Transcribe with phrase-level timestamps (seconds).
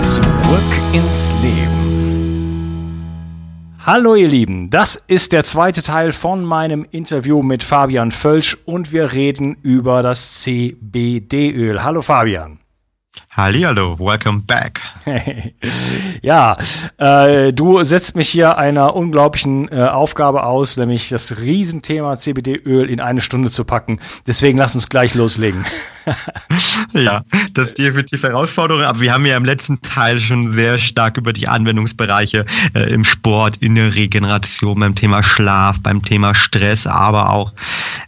[0.00, 0.22] Zurück
[0.92, 1.78] ins Leben.
[3.84, 8.92] Hallo ihr Lieben, das ist der zweite Teil von meinem Interview mit Fabian Völsch und
[8.92, 11.82] wir reden über das CBD-Öl.
[11.82, 12.60] Hallo Fabian.
[13.30, 14.82] Hallihallo, welcome back.
[16.22, 16.56] ja,
[16.98, 23.00] äh, du setzt mich hier einer unglaublichen äh, Aufgabe aus, nämlich das Riesenthema CBD-Öl in
[23.00, 24.00] eine Stunde zu packen.
[24.26, 25.64] Deswegen lass uns gleich loslegen.
[26.92, 27.22] ja,
[27.54, 31.32] das ist definitiv Herausforderung, aber wir haben ja im letzten Teil schon sehr stark über
[31.32, 37.30] die Anwendungsbereiche äh, im Sport, in der Regeneration, beim Thema Schlaf, beim Thema Stress, aber
[37.30, 37.52] auch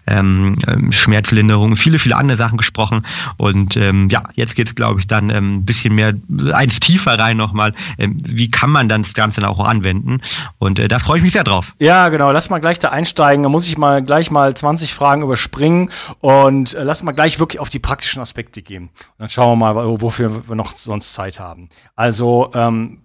[0.07, 3.07] ähm, ähm Schmerzlinderung, viele, viele andere Sachen gesprochen.
[3.37, 6.15] Und ähm, ja, jetzt geht es, glaube ich, dann ähm, ein bisschen mehr
[6.53, 7.73] eins tiefer rein nochmal.
[7.99, 10.21] Ähm, wie kann man dann das Ganze dann auch anwenden?
[10.59, 11.75] Und äh, da freue ich mich sehr drauf.
[11.79, 12.31] Ja, genau.
[12.33, 13.43] Lass mal gleich da einsteigen.
[13.43, 15.91] Da muss ich mal gleich mal 20 Fragen überspringen
[16.21, 18.85] und äh, lass mal gleich wirklich auf die praktischen Aspekte gehen.
[18.85, 21.69] Und dann schauen wir mal, wofür wir noch sonst Zeit haben.
[21.97, 23.03] Also, ähm,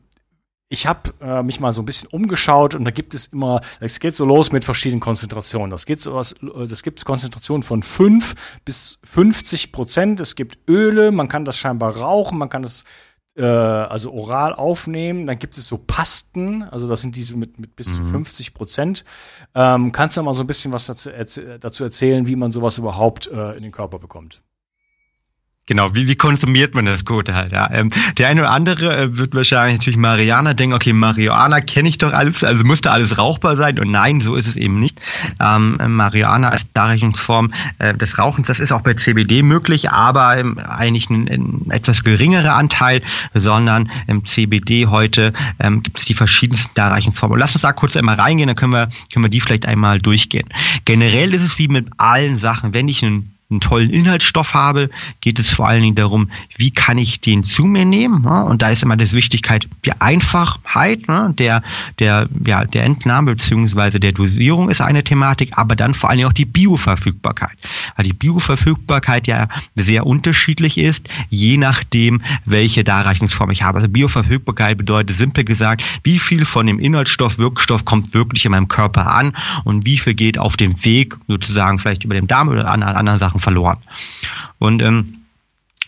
[0.69, 4.00] ich habe äh, mich mal so ein bisschen umgeschaut und da gibt es immer, es
[4.00, 5.72] geht so los mit verschiedenen Konzentrationen.
[5.72, 10.19] Das geht so was, das gibt Konzentrationen von 5 bis 50 Prozent.
[10.19, 12.84] Es gibt Öle, man kann das scheinbar rauchen, man kann das
[13.35, 15.28] äh, also oral aufnehmen.
[15.28, 17.94] Dann gibt es so Pasten, also das sind diese mit, mit bis mhm.
[17.94, 19.06] zu 50 Prozent.
[19.56, 21.09] Ähm, kannst du mal so ein bisschen was dazu,
[21.59, 24.41] dazu erzählen, wie man sowas überhaupt äh, in den Körper bekommt?
[25.67, 27.67] Genau, wie, wie konsumiert man das Gute halt, ja.
[27.71, 27.89] Ähm,
[28.19, 32.13] der eine oder andere äh, wird wahrscheinlich natürlich Mariana denken, okay, Marihuana kenne ich doch
[32.13, 35.01] alles, also müsste alles rauchbar sein und nein, so ist es eben nicht.
[35.41, 40.59] Ähm, Marihuana als Darreichungsform äh, des Rauchens, das ist auch bei CBD möglich, aber ähm,
[40.59, 43.01] eigentlich ein, ein, etwas geringerer Anteil,
[43.33, 47.39] sondern im CBD heute ähm, gibt es die verschiedensten Darreichungsformen.
[47.39, 50.47] Lass uns da kurz einmal reingehen, dann können wir, können wir die vielleicht einmal durchgehen.
[50.85, 54.89] Generell ist es wie mit allen Sachen, wenn ich einen einen tollen Inhaltsstoff habe,
[55.22, 58.23] geht es vor allen Dingen darum, wie kann ich den zu mir nehmen.
[58.23, 58.44] Ne?
[58.45, 61.33] Und da ist immer das Wichtigkeit, die Einfachheit ne?
[61.38, 61.61] der,
[62.00, 66.29] der, ja, der Entnahme beziehungsweise der Dosierung ist eine Thematik, aber dann vor allen Dingen
[66.29, 67.55] auch die Bioverfügbarkeit.
[67.95, 73.78] Weil die Bioverfügbarkeit ja sehr unterschiedlich ist, je nachdem, welche Darreichungsform ich habe.
[73.78, 78.67] Also Bioverfügbarkeit bedeutet simpel gesagt, wie viel von dem Inhaltsstoff, Wirkstoff kommt wirklich in meinem
[78.67, 79.34] Körper an
[79.66, 83.19] und wie viel geht auf dem Weg sozusagen vielleicht über den Darm oder anderen, anderen
[83.19, 83.79] Sachen verloren.
[84.59, 85.24] Und ähm,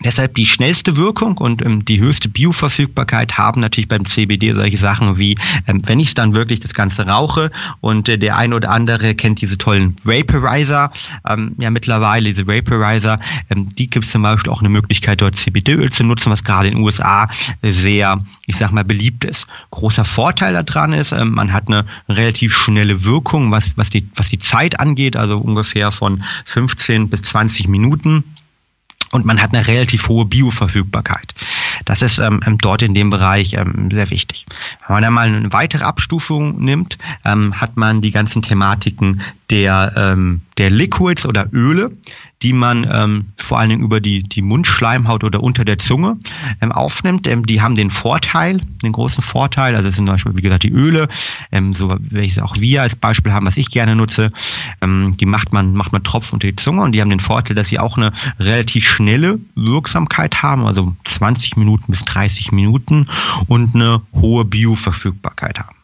[0.04, 5.18] Deshalb die schnellste Wirkung und ähm, die höchste Bioverfügbarkeit haben natürlich beim CBD solche Sachen
[5.18, 7.52] wie, ähm, wenn ich dann wirklich das Ganze rauche.
[7.82, 10.92] Und äh, der ein oder andere kennt diese tollen Vaporizer,
[11.28, 15.36] ähm, ja mittlerweile diese Vaporizer, ähm, die gibt es zum Beispiel auch eine Möglichkeit dort
[15.36, 17.28] CBD-Öl zu nutzen, was gerade in den USA
[17.64, 19.48] sehr, ich sag mal, beliebt ist.
[19.72, 24.30] Großer Vorteil daran ist, ähm, man hat eine relativ schnelle Wirkung, was, was, die, was
[24.30, 28.24] die Zeit angeht, also ungefähr von 15 bis 20 Minuten
[29.12, 31.34] und man hat eine relativ hohe Bioverfügbarkeit.
[31.86, 34.46] Das ist ähm, ähm, dort in dem Bereich ähm, sehr wichtig.
[34.88, 39.94] Wenn man dann mal eine weitere Abstufung nimmt, ähm, hat man die ganzen Thematiken der,
[39.96, 41.92] ähm, der Liquids oder Öle
[42.42, 46.18] die man ähm, vor allen Dingen über die, die Mundschleimhaut oder unter der Zunge
[46.62, 47.26] ähm, aufnimmt.
[47.26, 50.64] Ähm, die haben den Vorteil, den großen Vorteil, also es sind zum Beispiel, wie gesagt,
[50.64, 51.08] die Öle,
[51.52, 54.32] ähm, so welches auch wir als Beispiel haben, was ich gerne nutze,
[54.82, 57.56] ähm, die macht man, macht man Tropfen unter die Zunge und die haben den Vorteil,
[57.56, 63.08] dass sie auch eine relativ schnelle Wirksamkeit haben, also 20 Minuten bis 30 Minuten
[63.48, 65.77] und eine hohe Bioverfügbarkeit haben.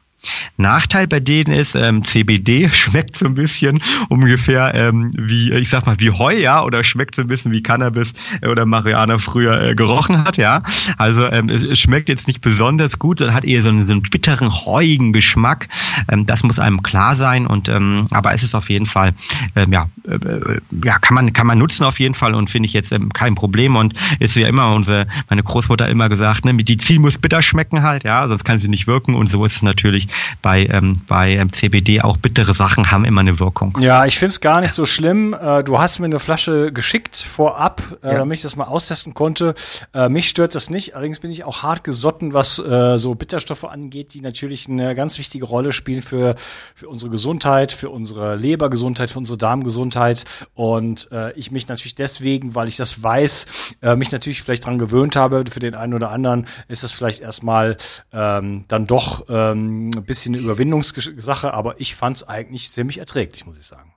[0.58, 5.86] Nachteil bei denen ist, ähm, CBD schmeckt so ein bisschen ungefähr ähm, wie, ich sag
[5.86, 9.62] mal, wie Heu, ja, oder schmeckt so ein bisschen wie Cannabis äh, oder Marihuana früher
[9.62, 10.64] äh, gerochen hat, ja.
[10.98, 13.92] Also ähm, es, es, schmeckt jetzt nicht besonders gut, sondern hat eher so einen, so
[13.92, 15.68] einen bitteren, heuigen Geschmack.
[16.10, 19.14] Ähm, das muss einem klar sein und ähm, aber es ist auf jeden Fall,
[19.56, 22.74] ähm, ja, äh ja, kann man, kann man nutzen auf jeden Fall und finde ich
[22.74, 27.02] jetzt ähm, kein Problem und ist ja immer unsere, meine Großmutter immer gesagt, ne, Medizin
[27.02, 30.08] muss bitter schmecken halt, ja, sonst kann sie nicht wirken und so ist es natürlich
[30.42, 33.78] bei, ähm, bei ähm, CBD auch bittere Sachen haben immer eine Wirkung.
[33.80, 35.34] Ja, ich finde es gar nicht so schlimm.
[35.34, 38.18] Äh, du hast mir eine Flasche geschickt vorab, äh, ja.
[38.20, 39.56] damit ich das mal austesten konnte.
[39.94, 40.96] Äh, mich stört das nicht.
[40.96, 45.18] Allerdings bin ich auch hart gesotten, was äh, so Bitterstoffe angeht, die natürlich eine ganz
[45.18, 46.36] wichtige Rolle spielen für,
[46.76, 50.26] für unsere Gesundheit, für unsere Lebergesundheit, für unsere Darmgesundheit.
[50.54, 54.80] Und äh, ich mich natürlich deswegen, weil ich das weiß, äh, mich natürlich vielleicht dran
[54.80, 55.44] gewöhnt habe.
[55.50, 57.78] Für den einen oder anderen ist das vielleicht erstmal
[58.12, 63.46] ähm, dann doch ähm, ein bisschen eine Überwindungssache, aber ich fand es eigentlich ziemlich erträglich,
[63.46, 63.94] muss ich sagen.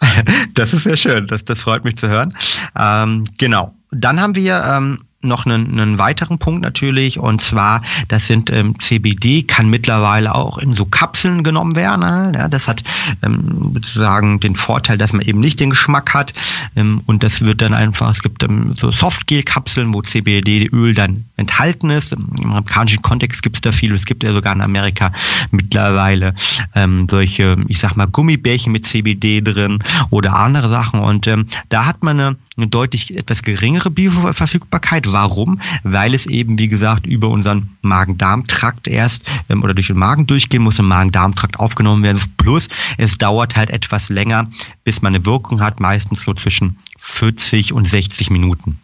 [0.54, 2.32] Das ist sehr schön, das, das freut mich zu hören.
[2.78, 3.74] Ähm, genau.
[3.90, 8.78] Dann haben wir ähm, noch einen, einen weiteren Punkt natürlich und zwar, das sind ähm,
[8.78, 12.00] CBD kann mittlerweile auch in so Kapseln genommen werden.
[12.00, 12.32] Ne?
[12.34, 12.82] Ja, das hat
[13.22, 16.34] ähm, sozusagen den Vorteil, dass man eben nicht den Geschmack hat
[16.76, 21.90] ähm, und das wird dann einfach, es gibt ähm, so Softgel-Kapseln, wo CBD-Öl dann enthalten
[21.90, 22.12] ist.
[22.12, 25.12] Im amerikanischen Kontext gibt es da viel, es gibt ja sogar in Amerika
[25.50, 26.34] mittlerweile
[26.74, 29.78] ähm, solche, ich sag mal, Gummibärchen mit CBD drin
[30.10, 35.60] oder andere Sachen und ähm, da hat man eine, eine deutlich etwas geringere Bioverfügbarkeit, Warum?
[35.84, 40.62] Weil es eben, wie gesagt, über unseren Magen-Darm-Trakt erst ähm, oder durch den Magen durchgehen
[40.62, 42.20] muss, im Magen-Darm-Trakt aufgenommen werden.
[42.36, 42.68] Plus,
[42.98, 44.50] es dauert halt etwas länger,
[44.82, 48.80] bis man eine Wirkung hat, meistens so zwischen 40 und 60 Minuten.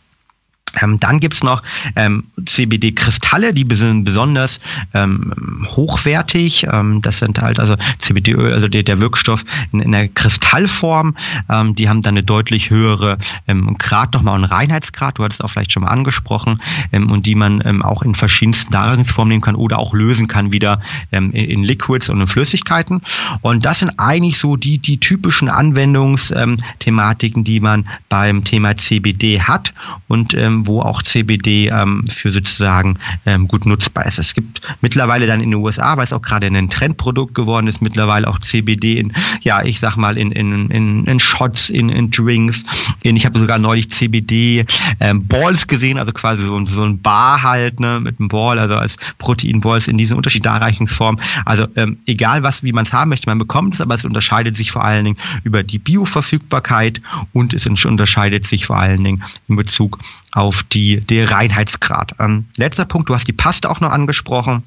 [0.81, 1.63] Ähm, dann gibt's noch
[1.97, 4.61] ähm, CBD-Kristalle, die sind besonders
[4.95, 6.67] ähm, hochwertig.
[6.71, 11.17] Ähm, das sind halt also CBD-Öl, also der, der Wirkstoff in, in der Kristallform.
[11.49, 13.19] Ähm, die haben dann eine deutlich höhere
[13.49, 16.59] ähm, Grad, nochmal einen Reinheitsgrad, du hattest auch vielleicht schon mal angesprochen,
[16.93, 20.53] ähm, und die man ähm, auch in verschiedensten Darreichungsformen nehmen kann oder auch lösen kann
[20.53, 20.81] wieder
[21.13, 23.01] ähm, in, in Liquids und in Flüssigkeiten.
[23.43, 29.73] Und das sind eigentlich so die, die typischen Anwendungsthematiken, die man beim Thema CBD hat.
[30.09, 34.19] Und ähm, wo auch CBD ähm, für sozusagen ähm, gut nutzbar ist.
[34.19, 37.83] Es gibt mittlerweile dann in den USA, weil es auch gerade ein Trendprodukt geworden ist,
[37.83, 39.13] mittlerweile auch CBD in,
[39.43, 42.65] ja, ich sag mal, in, in, in, in Shots, in, in Drinks.
[43.03, 44.65] In, ich habe sogar neulich CBD
[45.01, 45.27] ähm,
[45.67, 49.89] gesehen, also quasi so, so ein Bar halt, ne, mit einem Ball, also als Proteinballs
[49.89, 51.21] in diesen unterschiedlichen Darreichungsformen.
[51.45, 54.57] Also ähm, egal was, wie man es haben möchte, man bekommt es, aber es unterscheidet
[54.57, 57.01] sich vor allen Dingen über die Bioverfügbarkeit
[57.33, 59.99] und es unterscheidet sich vor allen Dingen in Bezug
[60.33, 62.15] auf die, der Reinheitsgrad.
[62.19, 64.63] Ähm, letzter Punkt, du hast die Paste auch noch angesprochen.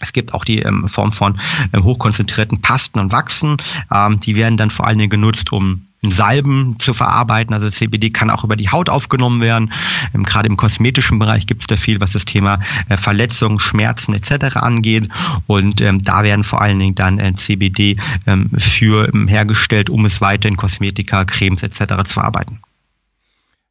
[0.00, 1.38] Es gibt auch die ähm, Form von
[1.72, 3.56] ähm, hochkonzentrierten Pasten und Wachsen.
[3.92, 7.54] Ähm, die werden dann vor allen Dingen genutzt, um Salben zu verarbeiten.
[7.54, 9.72] Also CBD kann auch über die Haut aufgenommen werden.
[10.14, 14.14] Ähm, gerade im kosmetischen Bereich gibt es da viel, was das Thema äh, Verletzungen, Schmerzen
[14.14, 14.56] etc.
[14.56, 15.08] angeht.
[15.46, 20.06] Und ähm, da werden vor allen Dingen dann äh, CBD ähm, für ähm, hergestellt, um
[20.06, 22.04] es weiter in Kosmetika, Cremes etc.
[22.04, 22.60] zu verarbeiten.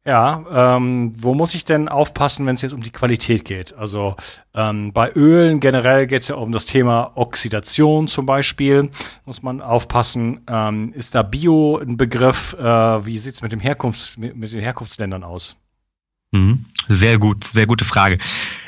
[0.06, 3.74] Ja, ähm, wo muss ich denn aufpassen, wenn es jetzt um die Qualität geht?
[3.74, 4.16] Also
[4.54, 8.90] ähm, bei Ölen generell geht es ja um das Thema Oxidation zum Beispiel.
[9.26, 10.40] Muss man aufpassen.
[10.48, 12.54] Ähm, ist da Bio ein Begriff?
[12.54, 12.64] Äh,
[13.04, 15.58] wie sieht's mit dem Herkunfts mit, mit den Herkunftsländern aus?
[16.32, 16.64] Mhm.
[16.88, 18.16] Sehr gut, sehr gute Frage.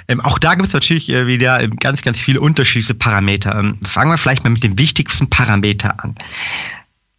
[0.09, 3.55] Ähm, auch da gibt es natürlich äh, wieder ähm, ganz, ganz viele unterschiedliche Parameter.
[3.55, 6.15] Ähm, fangen wir vielleicht mal mit dem wichtigsten Parameter an.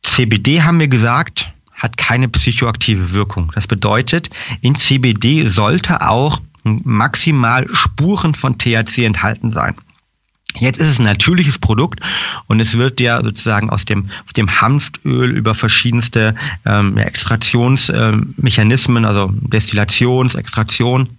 [0.03, 1.51] CBD haben wir gesagt,
[1.83, 3.51] hat keine psychoaktive Wirkung.
[3.53, 4.29] Das bedeutet,
[4.61, 9.75] in CBD sollte auch maximal Spuren von THC enthalten sein.
[10.59, 11.99] Jetzt ist es ein natürliches Produkt
[12.47, 16.35] und es wird ja sozusagen aus dem, aus dem Hanföl über verschiedenste
[16.65, 21.09] ähm, Extraktionsmechanismen, ähm, also Destillations, Extraktion,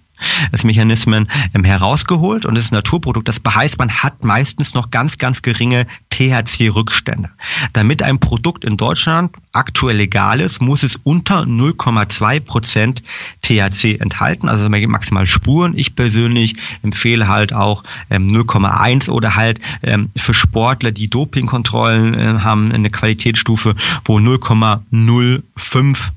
[0.64, 3.28] Mechanismen ähm, herausgeholt und es Naturprodukt.
[3.28, 7.30] Das heißt, man hat meistens noch ganz, ganz geringe THC-Rückstände.
[7.72, 13.02] Damit ein Produkt in Deutschland aktuell legal ist, muss es unter 0,2 Prozent
[13.42, 15.76] THC enthalten, also maximal Spuren.
[15.76, 22.40] Ich persönlich empfehle halt auch ähm, 0,1 oder halt ähm, für Sportler, die Dopingkontrollen äh,
[22.40, 26.10] haben, eine Qualitätsstufe, wo 0,05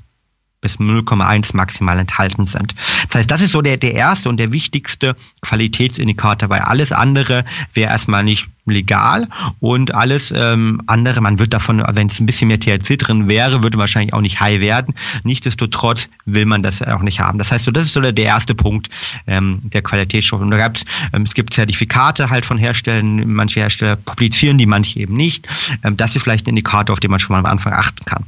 [0.60, 2.74] bis 0,1 maximal enthalten sind.
[3.06, 7.44] Das heißt, das ist so der, der erste und der wichtigste Qualitätsindikator, weil alles andere
[7.74, 9.28] wäre erstmal nicht legal
[9.60, 13.62] und alles ähm, andere, man wird davon, wenn es ein bisschen mehr THC drin wäre,
[13.62, 14.94] würde wahrscheinlich auch nicht high werden.
[15.22, 17.38] Nichtsdestotrotz will man das auch nicht haben.
[17.38, 18.88] Das heißt, so das ist so der, der erste Punkt
[19.26, 20.42] ähm, der Qualitätsstoffe.
[20.42, 24.98] Und da gab's, ähm, es gibt Zertifikate halt von Herstellern, manche Hersteller publizieren die, manche
[24.98, 25.48] eben nicht.
[25.84, 28.24] Ähm, das ist vielleicht ein Indikator, auf den man schon mal am Anfang achten kann.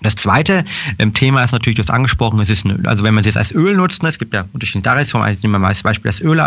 [0.00, 0.64] Das zweite
[0.98, 2.86] ähm, Thema ist natürlich, du hast angesprochen, es ist ein Öl.
[2.86, 5.54] Also wenn man es jetzt als Öl nutzt, ne, es gibt ja unterschiedliche Darreichsformen, nehmen
[5.54, 6.38] wir mal als Beispiel das Öl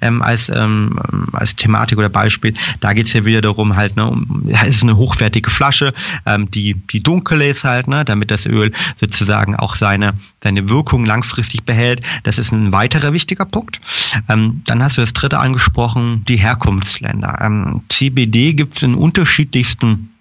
[0.00, 0.98] ähm, als, ähm,
[1.32, 4.82] als Thematik oder Beispiel, da geht es ja wieder darum, halt, ne, um, es ist
[4.84, 5.92] eine hochwertige Flasche,
[6.26, 11.04] ähm, die, die dunkel ist halt, ne, damit das Öl sozusagen auch seine, seine Wirkung
[11.04, 12.02] langfristig behält.
[12.22, 13.80] Das ist ein weiterer wichtiger Punkt.
[14.28, 17.38] Ähm, dann hast du das dritte angesprochen, die Herkunftsländer.
[17.40, 20.11] Ähm, CBD gibt es in unterschiedlichsten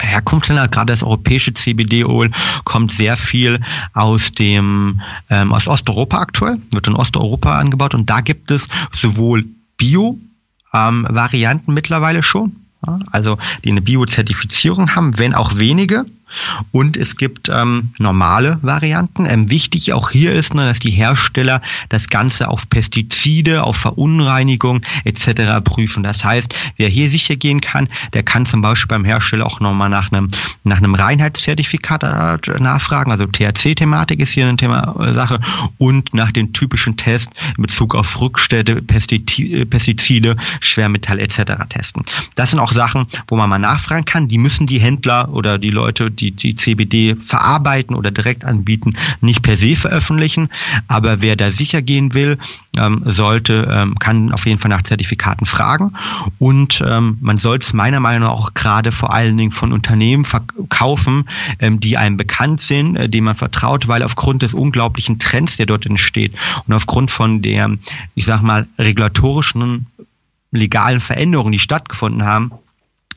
[0.00, 2.30] Herkunftsländer, gerade das europäische CBD-Öl
[2.64, 3.60] kommt sehr viel
[3.92, 5.00] aus dem
[5.30, 9.44] ähm, aus Osteuropa aktuell, wird in Osteuropa angebaut und da gibt es sowohl
[9.76, 16.06] Bio-Varianten ähm, mittlerweile schon, ja, also die eine Bio-Zertifizierung haben, wenn auch wenige.
[16.72, 19.26] Und es gibt ähm, normale Varianten.
[19.28, 24.82] Ähm, wichtig auch hier ist, ne, dass die Hersteller das Ganze auf Pestizide, auf Verunreinigung
[25.04, 25.62] etc.
[25.64, 26.02] prüfen.
[26.02, 29.88] Das heißt, wer hier sicher gehen kann, der kann zum Beispiel beim Hersteller auch nochmal
[29.88, 30.28] nach einem,
[30.64, 33.12] nach einem Reinheitszertifikat äh, nachfragen.
[33.12, 35.40] Also THC-Thematik ist hier eine Thema, äh, Sache
[35.78, 41.52] und nach dem typischen Test in Bezug auf Rückstände, Pestizide, Pestizide Schwermetall etc.
[41.68, 42.04] testen.
[42.34, 44.28] Das sind auch Sachen, wo man mal nachfragen kann.
[44.28, 49.42] Die müssen die Händler oder die Leute, die, die CBD verarbeiten oder direkt anbieten, nicht
[49.42, 50.48] per se veröffentlichen.
[50.86, 52.38] Aber wer da sicher gehen will,
[52.76, 55.92] ähm, sollte, ähm, kann auf jeden Fall nach Zertifikaten fragen.
[56.38, 60.24] Und ähm, man sollte es meiner Meinung nach auch gerade vor allen Dingen von Unternehmen
[60.24, 65.56] verkaufen, ähm, die einem bekannt sind, äh, denen man vertraut, weil aufgrund des unglaublichen Trends,
[65.56, 66.34] der dort entsteht
[66.66, 67.76] und aufgrund von der,
[68.14, 69.86] ich sag mal, regulatorischen
[70.50, 72.52] legalen Veränderungen, die stattgefunden haben,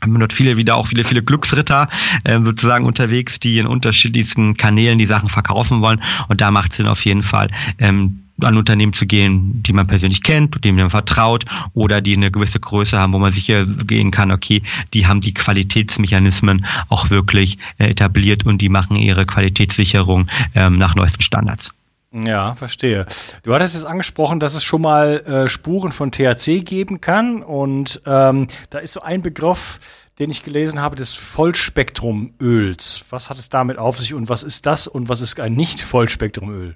[0.02, 1.90] haben dort viele wieder auch viele, viele Glücksritter
[2.24, 6.02] äh, sozusagen unterwegs, die in unterschiedlichsten Kanälen die Sachen verkaufen wollen.
[6.28, 9.88] Und da macht es Sinn auf jeden Fall, ähm, an Unternehmen zu gehen, die man
[9.88, 14.10] persönlich kennt, denen man vertraut oder die eine gewisse Größe haben, wo man sicher gehen
[14.10, 20.28] kann, okay, die haben die Qualitätsmechanismen auch wirklich äh, etabliert und die machen ihre Qualitätssicherung
[20.56, 21.74] ähm, nach neuesten Standards.
[22.14, 23.06] Ja, verstehe.
[23.44, 27.42] Du hattest jetzt angesprochen, dass es schon mal äh, Spuren von THC geben kann.
[27.42, 29.80] Und ähm, da ist so ein Begriff,
[30.20, 33.06] den ich gelesen habe, des Vollspektrumöls.
[33.10, 36.76] Was hat es damit auf sich und was ist das und was ist ein Nicht-Vollspektrumöl?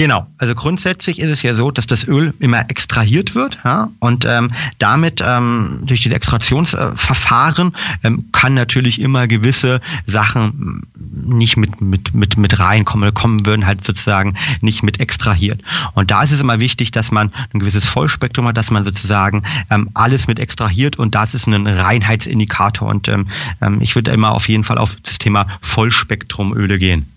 [0.00, 4.24] Genau, also grundsätzlich ist es ja so, dass das Öl immer extrahiert wird ja, und
[4.24, 12.14] ähm, damit ähm, durch diese Extraktionsverfahren ähm, kann natürlich immer gewisse Sachen nicht mit, mit,
[12.14, 15.60] mit, mit reinkommen oder kommen würden halt sozusagen nicht mit extrahiert.
[15.92, 19.42] Und da ist es immer wichtig, dass man ein gewisses Vollspektrum hat, dass man sozusagen
[19.68, 23.28] ähm, alles mit extrahiert und das ist ein Reinheitsindikator und ähm,
[23.60, 27.12] ähm ich würde immer auf jeden Fall auf das Thema Vollspektrumöle gehen.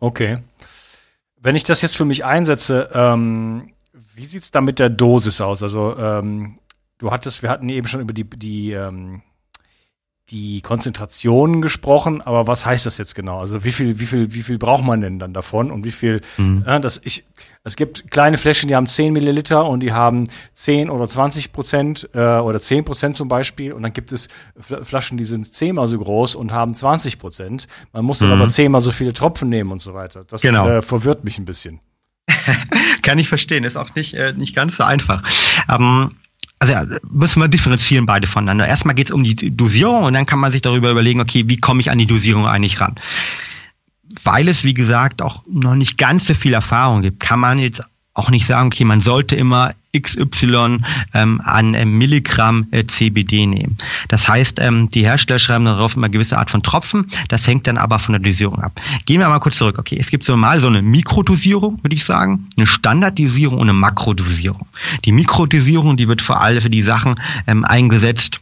[0.00, 0.38] Okay.
[1.42, 3.72] Wenn ich das jetzt für mich einsetze, ähm,
[4.14, 5.62] wie sieht's da mit der Dosis aus?
[5.62, 6.58] Also ähm,
[6.98, 9.22] du hattest, wir hatten eben schon über die, die, ähm,
[10.30, 13.40] die Konzentration gesprochen, aber was heißt das jetzt genau?
[13.40, 16.20] Also wie viel, wie viel, wie viel braucht man denn dann davon und wie viel,
[16.36, 16.64] mhm.
[16.66, 17.24] äh, das ich,
[17.64, 22.08] es gibt kleine Fläschchen, die haben 10 Milliliter und die haben 10 oder 20 Prozent
[22.14, 24.28] äh, oder 10 Prozent zum Beispiel und dann gibt es
[24.60, 27.66] Flaschen, die sind zehnmal so groß und haben 20 Prozent.
[27.92, 28.40] Man muss dann mhm.
[28.40, 30.24] aber zehnmal so viele Tropfen nehmen und so weiter.
[30.24, 30.68] Das genau.
[30.68, 31.80] äh, verwirrt mich ein bisschen.
[33.02, 35.22] Kann ich verstehen, ist auch nicht, äh, nicht ganz so einfach.
[35.68, 36.16] Ähm,
[36.60, 38.68] also ja, müssen wir differenzieren beide voneinander.
[38.68, 41.56] Erstmal geht es um die Dosierung und dann kann man sich darüber überlegen, okay, wie
[41.56, 42.96] komme ich an die Dosierung eigentlich ran?
[44.22, 47.82] Weil es, wie gesagt, auch noch nicht ganz so viel Erfahrung gibt, kann man jetzt
[48.14, 50.78] auch nicht sagen, okay, man sollte immer XY
[51.14, 53.76] ähm, an äh, Milligramm äh, CBD nehmen.
[54.08, 57.06] Das heißt, ähm, die Hersteller schreiben darauf immer gewisse Art von Tropfen.
[57.28, 58.80] Das hängt dann aber von der Dosierung ab.
[59.06, 59.78] Gehen wir mal kurz zurück.
[59.78, 63.72] Okay, es gibt so mal so eine Mikrodosierung, würde ich sagen, eine Standarddosierung und eine
[63.72, 64.66] Makrodosierung.
[65.04, 68.40] Die Mikrodosierung, die wird vor allem für die Sachen ähm, eingesetzt,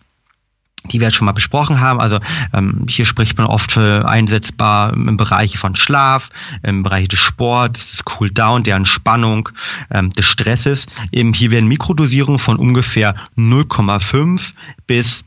[0.89, 2.01] die wir jetzt schon mal besprochen haben.
[2.01, 2.19] Also
[2.53, 6.31] ähm, hier spricht man oft für einsetzbar im Bereich von Schlaf,
[6.63, 9.49] im Bereich des Sports, des Cooldown, der Entspannung,
[9.91, 10.87] ähm, des Stresses.
[11.13, 14.53] Eben hier werden Mikrodosierungen von ungefähr 0,5
[14.87, 15.25] bis,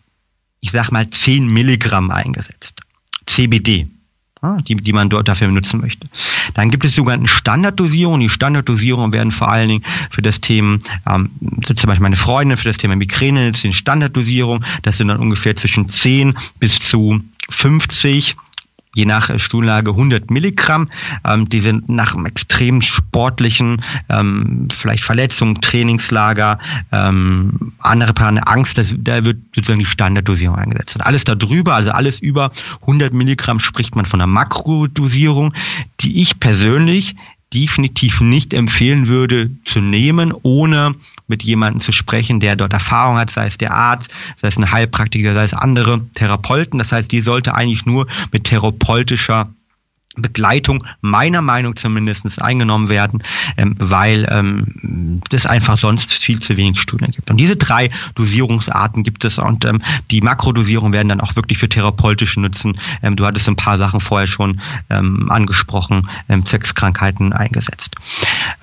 [0.60, 2.82] ich sag mal, 10 Milligramm eingesetzt.
[3.26, 3.88] CBD
[4.68, 6.08] die, die man dort dafür benutzen möchte.
[6.56, 8.22] Dann gibt es sogenannte Standarddosierungen.
[8.22, 11.30] Die Standarddosierungen werden vor allen Dingen für das Thema, ähm,
[11.64, 14.66] zum Beispiel meine Freundin für das Thema Migräne, sind Standarddosierungen.
[14.82, 18.36] Das sind dann ungefähr zwischen 10 bis zu 50
[18.96, 20.90] je nach Stuhllage 100 Milligramm.
[21.26, 26.60] Ähm, die sind nach einem extrem sportlichen, ähm, vielleicht Verletzungen, Trainingslager,
[26.92, 30.96] ähm, andere Paare, Angst, das, da wird sozusagen die Standarddosierung eingesetzt.
[30.96, 35.54] Und alles darüber, also alles über 100 Milligramm, spricht man von einer Makrodosierung,
[36.02, 37.16] die ich persönlich
[37.54, 40.96] definitiv nicht empfehlen würde zu nehmen, ohne
[41.28, 44.72] mit jemandem zu sprechen, der dort Erfahrung hat, sei es der Arzt, sei es ein
[44.72, 46.80] Heilpraktiker, sei es andere Therapeuten.
[46.80, 49.54] Das heißt, die sollte eigentlich nur mit therapeutischer
[50.16, 53.24] Begleitung meiner Meinung zumindest eingenommen werden,
[53.58, 57.30] ähm, weil ähm, das einfach sonst viel zu wenig Studien gibt.
[57.30, 61.70] Und diese drei Dosierungsarten gibt es und ähm, die Makrodosierung werden dann auch wirklich für
[61.70, 62.78] therapeutische Nutzen.
[63.02, 67.96] Ähm, du hattest ein paar Sachen vorher schon ähm, angesprochen, ähm, Sexkrankheiten eingesetzt.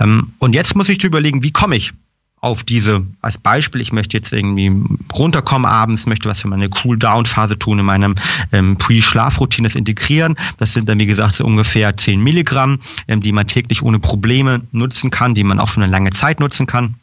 [0.00, 1.94] Ähm, und jetzt muss ich überlegen, wie komme ich
[2.40, 4.72] auf diese, als Beispiel, ich möchte jetzt irgendwie
[5.14, 8.14] runterkommen abends, möchte was für meine Cool-Down-Phase tun, in meinem
[8.52, 10.36] ähm, Pre-Schlafroutine integrieren.
[10.58, 14.62] Das sind dann, wie gesagt, so ungefähr 10 Milligramm, ähm, die man täglich ohne Probleme
[14.72, 16.94] nutzen kann, die man auch für eine lange Zeit nutzen kann.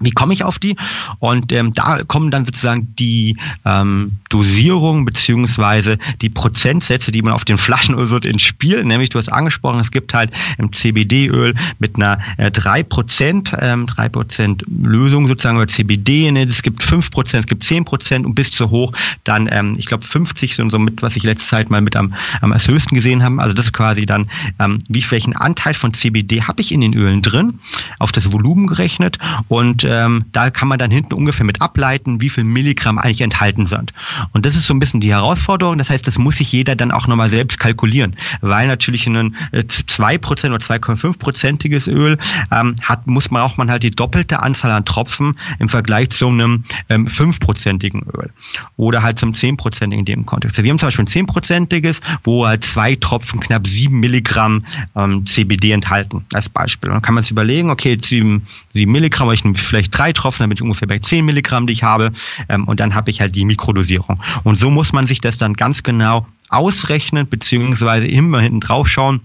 [0.00, 0.76] Wie komme ich auf die?
[1.20, 7.44] Und ähm, da kommen dann sozusagen die ähm, Dosierung beziehungsweise die Prozentsätze, die man auf
[7.44, 8.84] den Flaschen wird, ins Spiel.
[8.84, 14.64] Nämlich, du hast angesprochen, es gibt halt im CBD-Öl mit einer äh, 3%, ähm, 3%
[14.82, 16.30] Lösung sozusagen oder CBD.
[16.30, 16.44] Ne?
[16.44, 18.92] Es gibt 5%, es gibt 10% und bis zu hoch
[19.24, 22.14] dann, ähm, ich glaube, 50 sind so mit, was ich letzte Zeit mal mit am,
[22.40, 23.40] am höchsten gesehen habe.
[23.40, 26.94] Also das ist quasi dann, ähm, wie welchen Anteil von CBD habe ich in den
[26.94, 27.60] Ölen drin,
[27.98, 32.28] auf das Volumen gerechnet und ähm, da kann man dann hinten ungefähr mit ableiten, wie
[32.28, 33.92] viel Milligramm eigentlich enthalten sind.
[34.32, 35.78] Und das ist so ein bisschen die Herausforderung.
[35.78, 39.60] Das heißt, das muss sich jeder dann auch nochmal selbst kalkulieren, weil natürlich ein äh,
[39.60, 42.18] 2% oder 2,5%iges Öl
[42.52, 46.28] ähm, hat, muss man auch man halt die doppelte Anzahl an Tropfen im Vergleich zu
[46.28, 48.30] einem ähm, 5%igen Öl.
[48.76, 50.62] Oder halt zum 10%igen in dem Kontext.
[50.62, 55.72] Wir haben zum Beispiel ein 10%iges, wo halt zwei Tropfen knapp 7 Milligramm ähm, CBD
[55.72, 56.90] enthalten, als Beispiel.
[56.90, 60.50] dann kann man sich überlegen, okay, 7, 7 Milligramm, ich nehme vielleicht drei Tropfen, dann
[60.50, 62.12] bin ich ungefähr bei 10 Milligramm, die ich habe.
[62.48, 64.20] Ähm, und dann habe ich halt die Mikrodosierung.
[64.44, 69.20] Und so muss man sich das dann ganz genau ausrechnen, beziehungsweise immer hinten drauf schauen,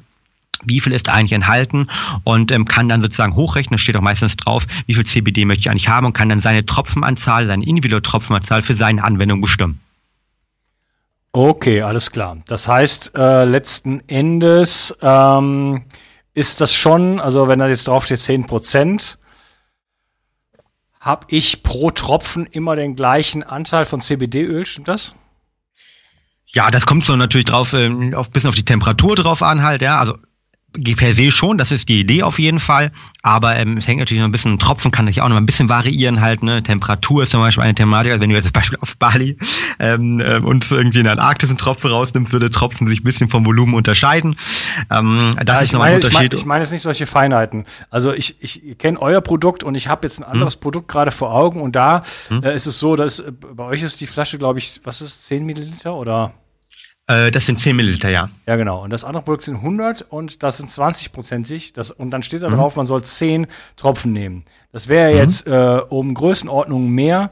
[0.64, 1.88] wie viel ist eigentlich enthalten
[2.24, 5.70] und ähm, kann dann sozusagen hochrechnen, steht auch meistens drauf, wie viel CBD möchte ich
[5.72, 9.80] eigentlich haben und kann dann seine Tropfenanzahl, seine individuelle Tropfenanzahl für seine Anwendung bestimmen.
[11.34, 12.38] Okay, alles klar.
[12.48, 15.84] Das heißt, äh, letzten Endes ähm,
[16.34, 19.18] ist das schon, also wenn da jetzt drauf steht 10 Prozent,
[21.02, 25.16] habe ich pro Tropfen immer den gleichen Anteil von CBD-Öl, stimmt das?
[26.46, 29.82] Ja, das kommt so natürlich drauf, äh, auf bisschen auf die Temperatur drauf an halt,
[29.82, 29.98] ja.
[29.98, 30.18] Also
[30.74, 32.92] per se schon, das ist die Idee auf jeden Fall.
[33.24, 35.70] Aber ähm, es hängt natürlich noch ein bisschen, Tropfen kann sich auch noch ein bisschen
[35.70, 36.64] variieren halt, ne?
[36.64, 39.38] Temperatur ist zum Beispiel eine Thematik, also wenn du jetzt zum Beispiel auf Bali
[39.80, 43.30] ähm, äh, und irgendwie in der Antarktis einen Tropfen rausnimmst, würde Tropfen sich ein bisschen
[43.30, 44.36] vom Volumen unterscheiden.
[44.90, 46.14] Ähm, das ja, ist noch ein Unterschied.
[46.14, 47.66] Ich meine, ich meine jetzt nicht solche Feinheiten.
[47.90, 50.62] Also ich, ich kenne euer Produkt und ich habe jetzt ein anderes hm.
[50.62, 52.44] Produkt gerade vor Augen und da hm.
[52.44, 55.26] äh, ist es so, dass äh, bei euch ist die Flasche, glaube ich, was ist
[55.26, 56.34] 10 Milliliter oder?
[57.12, 58.30] Äh, das sind 10 Milliliter, ja.
[58.45, 58.84] Ja, genau.
[58.84, 61.74] Und das andere Produkt sind 100 und das sind 20-prozentig.
[61.97, 62.56] Und dann steht da mhm.
[62.56, 64.43] drauf, man soll 10 Tropfen nehmen.
[64.71, 65.17] Das wäre mhm.
[65.17, 67.32] jetzt äh, um Größenordnung mehr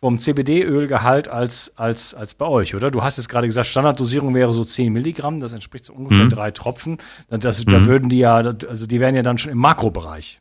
[0.00, 2.90] vom CBD-Ölgehalt als, als, als bei euch, oder?
[2.90, 6.30] Du hast jetzt gerade gesagt, Standarddosierung wäre so 10 Milligramm, das entspricht so ungefähr mhm.
[6.30, 6.98] drei Tropfen.
[7.30, 7.86] Das, da mhm.
[7.86, 10.40] würden die ja, also die wären ja dann schon im Makrobereich.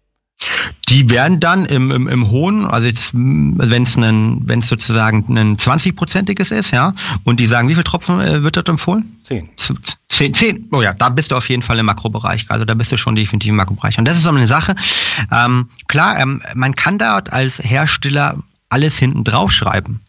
[0.90, 6.52] Die werden dann im, im, im hohen, also wenn es wenn es sozusagen ein 20-prozentiges
[6.52, 9.18] ist, ja, und die sagen, wie viel Tropfen äh, wird dort empfohlen?
[9.22, 9.50] Zehn.
[10.08, 10.68] Zehn, zehn.
[10.72, 12.46] Oh ja, da bist du auf jeden Fall im Makrobereich.
[12.50, 13.98] Also da bist du schon definitiv im Makrobereich.
[13.98, 14.76] Und das ist so eine Sache.
[15.32, 18.38] Ähm, klar, ähm, man kann dort als Hersteller
[18.70, 20.02] alles hinten drauf schreiben.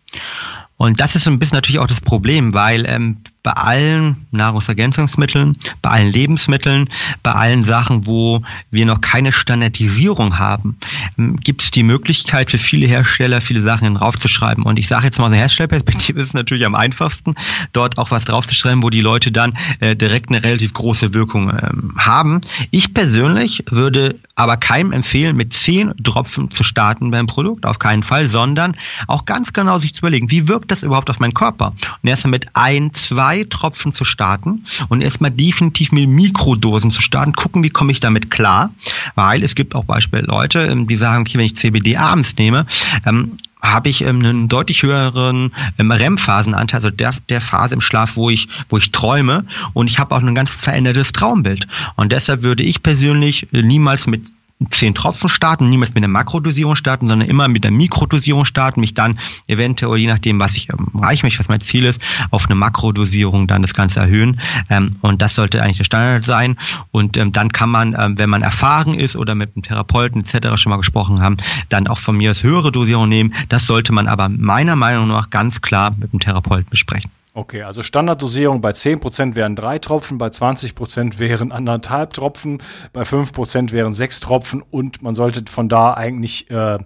[0.78, 5.90] Und das ist ein bisschen natürlich auch das Problem, weil ähm, bei allen Nahrungsergänzungsmitteln, bei
[5.90, 6.88] allen Lebensmitteln,
[7.22, 10.78] bei allen Sachen, wo wir noch keine Standardisierung haben,
[11.18, 14.64] ähm, gibt es die Möglichkeit für viele Hersteller, viele Sachen draufzuschreiben.
[14.64, 17.34] Und ich sage jetzt mal aus der Herstellerperspektive ist es natürlich am einfachsten,
[17.72, 21.94] dort auch was draufzuschreiben, wo die Leute dann äh, direkt eine relativ große Wirkung ähm,
[21.98, 22.40] haben.
[22.70, 28.04] Ich persönlich würde aber keinem empfehlen, mit zehn Tropfen zu starten beim Produkt, auf keinen
[28.04, 28.76] Fall, sondern
[29.08, 31.74] auch ganz genau sich zu überlegen, wie wirkt das überhaupt auf meinen Körper?
[32.02, 37.32] Und erstmal mit ein, zwei Tropfen zu starten und erstmal definitiv mit Mikrodosen zu starten,
[37.32, 38.70] gucken, wie komme ich damit klar,
[39.16, 42.64] weil es gibt auch Beispiele Leute, ähm, die sagen, okay, wenn ich CBD abends nehme,
[43.06, 48.16] ähm, habe ich ähm, einen deutlich höheren ähm, REM-Phasenanteil, also der, der Phase im Schlaf,
[48.16, 51.66] wo ich, wo ich träume und ich habe auch ein ganz verändertes Traumbild.
[51.96, 54.32] Und deshalb würde ich persönlich niemals mit
[54.70, 58.94] zehn Tropfen starten, niemals mit einer Makrodosierung starten, sondern immer mit einer Mikrodosierung starten, mich
[58.94, 62.56] dann eventuell, je nachdem, was ich ähm, erreichen möchte, was mein Ziel ist, auf eine
[62.56, 64.40] Makrodosierung dann das Ganze erhöhen.
[64.68, 66.56] Ähm, und das sollte eigentlich der Standard sein.
[66.90, 70.60] Und ähm, dann kann man, ähm, wenn man erfahren ist oder mit einem Therapeuten etc.
[70.60, 71.36] schon mal gesprochen haben,
[71.68, 73.34] dann auch von mir aus höhere Dosierung nehmen.
[73.48, 77.10] Das sollte man aber meiner Meinung nach ganz klar mit dem Therapeuten besprechen.
[77.38, 82.60] Okay, also Standarddosierung bei 10% wären drei Tropfen, bei 20% wären anderthalb Tropfen,
[82.92, 86.78] bei 5% wären sechs Tropfen und man sollte von da eigentlich, äh, äh,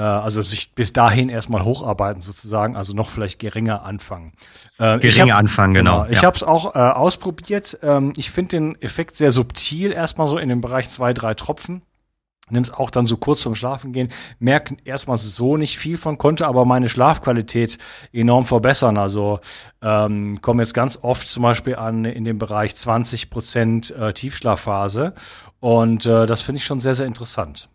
[0.00, 4.32] also sich bis dahin erstmal hocharbeiten sozusagen, also noch vielleicht geringer anfangen.
[4.78, 6.04] Äh, geringer hab, anfangen, genau.
[6.04, 6.10] genau.
[6.10, 6.28] Ich ja.
[6.28, 7.78] habe es auch äh, ausprobiert.
[7.82, 11.82] Ähm, ich finde den Effekt sehr subtil, erstmal so in dem Bereich zwei, drei Tropfen
[12.52, 14.08] nimm's auch dann so kurz zum Schlafen gehen,
[14.38, 17.78] merken erstmal so nicht viel von, konnte aber meine Schlafqualität
[18.12, 18.98] enorm verbessern.
[18.98, 19.40] Also
[19.82, 25.14] ähm, komme jetzt ganz oft zum Beispiel an in dem Bereich 20 Prozent äh, Tiefschlafphase
[25.60, 27.68] und äh, das finde ich schon sehr, sehr interessant.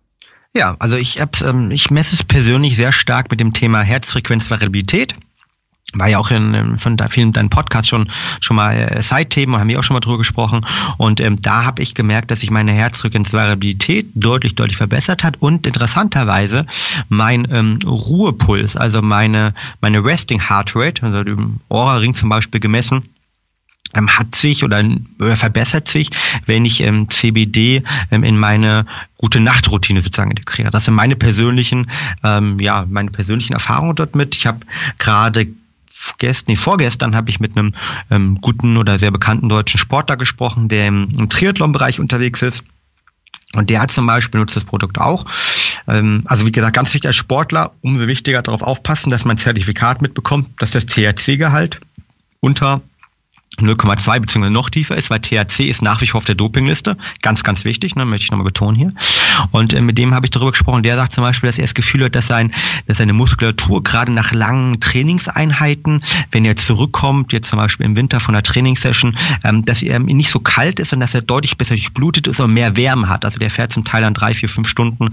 [0.56, 5.16] Ja, also ich, ähm, ich messe es persönlich sehr stark mit dem Thema Herzfrequenzvariabilität
[5.96, 9.70] war ja auch in, von da vielen deinen Podcasts schon schon mal äh, Side-Themen, haben
[9.70, 10.62] wir auch schon mal drüber gesprochen.
[10.98, 15.66] Und ähm, da habe ich gemerkt, dass sich meine Herzfrequenzvariabilität deutlich, deutlich verbessert hat und
[15.66, 16.66] interessanterweise
[17.10, 23.04] mein ähm, Ruhepuls, also meine, meine Resting Heart Rate, also dem Aura-Ring zum Beispiel gemessen,
[23.94, 24.84] ähm, hat sich oder,
[25.20, 26.10] oder verbessert sich,
[26.46, 28.86] wenn ich ähm, CBD ähm, in meine
[29.18, 30.72] gute Nachtroutine sozusagen integriere.
[30.72, 31.88] Das sind meine persönlichen,
[32.24, 34.36] ähm, ja, meine persönlichen Erfahrungen dort mit.
[34.36, 34.60] Ich habe
[34.98, 35.48] gerade
[36.18, 37.74] gestern, nee, vorgestern habe ich mit einem
[38.10, 42.64] ähm, guten oder sehr bekannten deutschen Sportler gesprochen, der im, im Triathlon-Bereich unterwegs ist.
[43.54, 45.26] Und der hat zum Beispiel nutzt das Produkt auch.
[45.88, 49.40] Ähm, also wie gesagt, ganz wichtig als Sportler, umso wichtiger darauf aufpassen, dass man ein
[49.40, 51.80] Zertifikat mitbekommt, dass das THC-Gehalt
[52.42, 52.82] unter
[53.60, 54.50] 0,2 bzw.
[54.50, 56.98] noch tiefer ist, weil THC ist nach wie vor auf der Dopingliste.
[57.22, 58.94] Ganz, ganz wichtig, ne, möchte ich nochmal betonen hier.
[59.52, 60.84] Und äh, mit dem habe ich darüber gesprochen.
[60.84, 62.54] Der sagt zum Beispiel, dass er das Gefühl hat, dass, sein,
[62.88, 68.20] dass seine Muskulatur gerade nach langen Trainingseinheiten, wenn er zurückkommt, jetzt zum Beispiel im Winter
[68.20, 71.76] von einer Trainingssession, ähm, dass er nicht so kalt ist und dass er deutlich besser
[71.76, 73.26] durchblutet ist und mehr Wärme hat.
[73.26, 75.10] Also der fährt zum Teil an drei, vier, fünf Stunden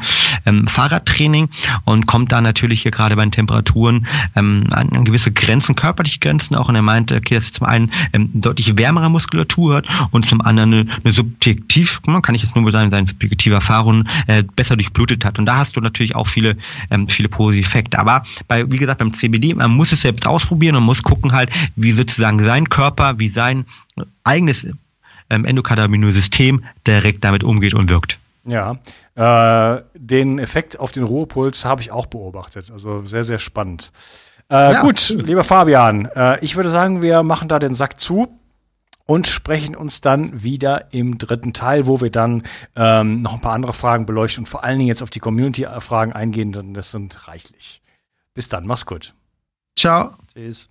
[0.47, 1.49] ähm, Fahrradtraining
[1.85, 6.57] und kommt da natürlich hier gerade bei den Temperaturen ähm, an, gewisse Grenzen, körperliche Grenzen
[6.57, 6.69] auch.
[6.69, 10.41] Und er meinte, okay, das ist zum einen ähm, deutlich wärmere Muskulatur hat und zum
[10.41, 15.25] anderen eine, eine subjektiv, kann ich jetzt nur sagen, seine subjektive Erfahrung äh, besser durchblutet
[15.25, 15.39] hat.
[15.39, 16.57] Und da hast du natürlich auch viele,
[16.91, 17.99] ähm, viele positive Effekte.
[17.99, 21.51] Aber bei, wie gesagt, beim CBD, man muss es selbst ausprobieren und muss gucken halt,
[21.77, 23.65] wie sozusagen sein Körper, wie sein
[24.25, 24.67] eigenes
[25.31, 28.19] ähm, Endokannabinoid-System direkt damit umgeht und wirkt.
[28.45, 28.79] Ja,
[29.15, 32.71] äh, den Effekt auf den Ruhepuls habe ich auch beobachtet.
[32.73, 33.93] Also sehr, sehr spannend.
[34.51, 34.81] Äh, ja.
[34.81, 38.39] Gut, lieber Fabian, äh, ich würde sagen, wir machen da den Sack zu
[39.07, 42.45] und sprechen uns dann wieder im dritten Teil, wo wir dann
[42.77, 46.13] ähm, noch ein paar andere Fragen beleuchten und vor allen Dingen jetzt auf die Community-Fragen
[46.13, 47.83] eingehen, denn das sind reichlich.
[48.35, 49.15] Bis dann, mach's gut.
[49.77, 50.13] Ciao.
[50.35, 50.71] Tschüss.